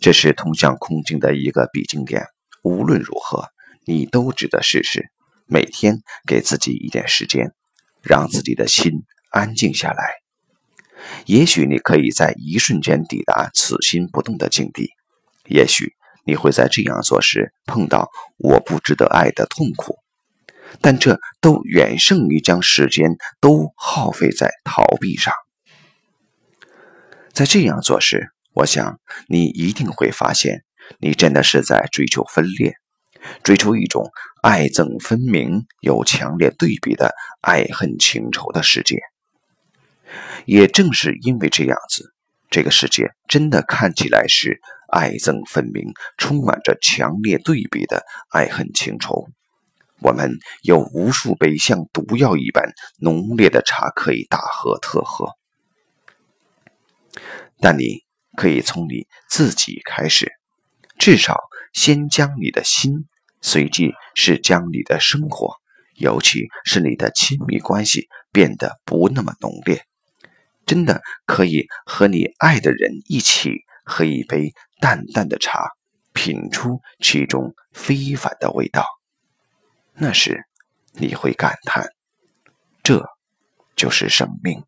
[0.00, 2.26] 这是通向空境的一个必经点。
[2.62, 3.48] 无论如何，
[3.84, 5.10] 你都值得试试。
[5.46, 7.52] 每天给自己一点时间，
[8.02, 8.92] 让自己的心
[9.30, 10.04] 安静下来。
[11.26, 14.90] 也许你可以在一瞬间抵达此心不动的境地。
[15.46, 15.94] 也许
[16.26, 19.96] 你会在这样做时碰到我不值得爱的痛苦，
[20.82, 25.32] 但这都远胜于将时间都耗费在逃避上。
[27.32, 30.64] 在这样做时，我想你一定会发现，
[30.98, 32.74] 你真的是在追求分裂。
[33.42, 34.10] 追求一种
[34.42, 38.96] 爱憎分明、有强烈对比的爱恨情仇的世界。
[40.46, 42.14] 也正是因为这样子，
[42.48, 49.28] 这个世界真的看起来是爱憎分明、充满着强烈对比的爱恨情仇。
[50.00, 50.30] 我们
[50.62, 55.34] 有无数杯像毒药一般浓烈的茶可以大喝特喝，
[57.60, 58.04] 但你
[58.38, 60.30] 可以从你自己开始，
[60.96, 61.36] 至少
[61.72, 63.08] 先将你的心。
[63.40, 65.56] 随即是将你的生活，
[65.94, 69.84] 尤其是你的亲密关系变得不那么浓烈，
[70.66, 75.68] 真的可以和你爱的人一起喝一杯淡淡的茶，
[76.12, 78.84] 品出其中非凡的味道。
[79.94, 80.44] 那时
[80.92, 81.88] 你会感叹，
[82.82, 83.04] 这
[83.74, 84.64] 就是生命。